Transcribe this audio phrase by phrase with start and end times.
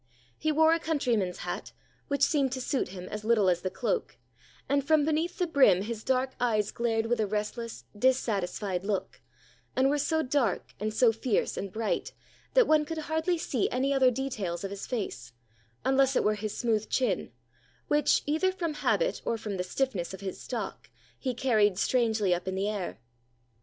[0.39, 1.73] He wore a countryman's hat,
[2.07, 4.17] which seemed to suit him as little as the cloak,
[4.67, 9.21] and from beneath the brim his dark eyes glared with a restless, dissatisfied look,
[9.75, 12.13] and were so dark and so fierce and bright
[12.55, 15.33] that one could hardly see any other details of his face,
[15.85, 17.31] unless it were his smooth chin,
[17.87, 20.89] which, either from habit or from the stiffness of his stock,
[21.19, 22.97] he carried strangely up in the air.